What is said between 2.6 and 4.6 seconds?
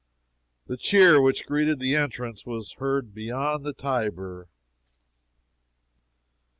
heard beyond the Tiber!